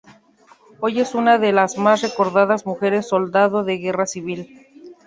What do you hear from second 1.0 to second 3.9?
una de las más recordadas mujeres soldado de la